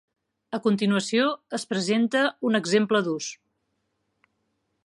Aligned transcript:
A 0.57 0.59
continuació 0.67 1.27
es 1.59 1.67
presenta 1.73 2.25
un 2.51 2.61
exemple 2.63 3.05
d'ús. 3.09 3.29